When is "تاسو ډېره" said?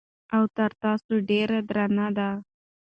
0.83-1.57